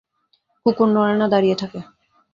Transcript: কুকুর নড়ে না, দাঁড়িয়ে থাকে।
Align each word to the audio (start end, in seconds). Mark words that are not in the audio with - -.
কুকুর 0.65 0.89
নড়ে 0.91 1.15
না, 1.17 1.25
দাঁড়িয়ে 1.27 1.55
থাকে। 1.55 1.79